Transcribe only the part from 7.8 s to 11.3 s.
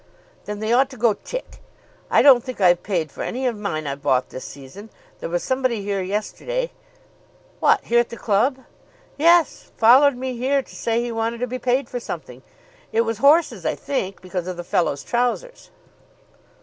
here at the club?" "Yes; followed me here to say he